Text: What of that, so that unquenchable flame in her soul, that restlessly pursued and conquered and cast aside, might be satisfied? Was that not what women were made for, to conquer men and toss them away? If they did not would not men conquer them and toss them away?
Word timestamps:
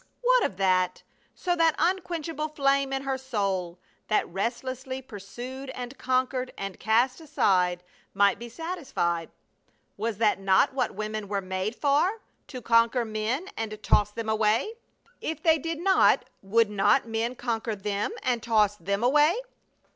What 0.23 0.43
of 0.45 0.57
that, 0.57 1.03
so 1.35 1.55
that 1.55 1.75
unquenchable 1.77 2.47
flame 2.47 2.91
in 2.91 3.03
her 3.03 3.19
soul, 3.19 3.77
that 4.07 4.27
restlessly 4.27 4.99
pursued 4.99 5.69
and 5.75 5.95
conquered 5.99 6.51
and 6.57 6.79
cast 6.79 7.21
aside, 7.21 7.83
might 8.15 8.39
be 8.39 8.49
satisfied? 8.49 9.29
Was 9.97 10.17
that 10.17 10.39
not 10.39 10.73
what 10.73 10.95
women 10.95 11.27
were 11.27 11.39
made 11.39 11.75
for, 11.75 12.19
to 12.47 12.63
conquer 12.63 13.05
men 13.05 13.49
and 13.55 13.77
toss 13.83 14.09
them 14.09 14.27
away? 14.27 14.73
If 15.21 15.43
they 15.43 15.59
did 15.59 15.79
not 15.79 16.25
would 16.41 16.71
not 16.71 17.07
men 17.07 17.35
conquer 17.35 17.75
them 17.75 18.09
and 18.23 18.41
toss 18.41 18.77
them 18.77 19.03
away? 19.03 19.35